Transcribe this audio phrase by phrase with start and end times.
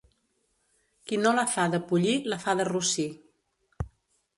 [1.11, 3.11] Qui no la fa de pollí, la fa de rossí.